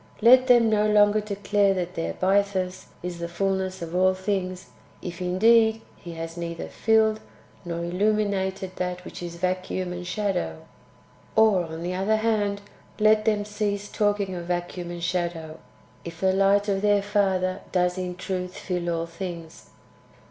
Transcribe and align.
Let 0.19 0.47
them 0.47 0.71
then 0.71 0.91
no 0.91 0.91
longer 0.91 1.21
declare 1.21 1.75
that 1.75 1.93
their 1.93 2.15
Bythus 2.15 2.85
is 3.03 3.19
the 3.19 3.27
fulness 3.27 3.83
of 3.83 3.93
all 3.93 4.15
things, 4.15 4.69
if 4.99 5.21
indeed 5.21 5.79
he 5.95 6.13
has 6.13 6.35
neither 6.37 6.69
filled 6.69 7.19
nor 7.63 7.83
illuminated 7.85 8.77
that 8.77 9.05
which 9.05 9.21
is 9.21 9.35
vacuum 9.35 9.93
and 9.93 10.07
shadow; 10.07 10.65
or, 11.35 11.65
on 11.65 11.83
the 11.83 11.93
other 11.93 12.15
hand, 12.15 12.61
let 12.99 13.25
them 13.25 13.45
cease 13.45 13.91
talkino; 13.91 14.39
of 14.39 14.45
vacuum 14.47 14.89
and 14.89 15.03
shadow, 15.03 15.59
if 16.03 16.19
the 16.21 16.33
light 16.33 16.67
of 16.67 16.81
their 16.81 17.03
Father 17.03 17.61
does 17.71 17.95
in 17.95 18.15
truth 18.15 18.57
fill 18.57 18.89
all 19.01 19.05
thinc^s. 19.05 19.65